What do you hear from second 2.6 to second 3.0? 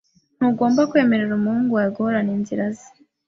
ze.